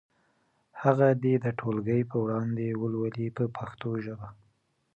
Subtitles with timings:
[0.81, 4.27] هغه دې د ټولګي په وړاندې ولولي په پښتو ژبه.